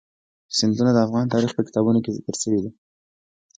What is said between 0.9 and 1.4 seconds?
د افغان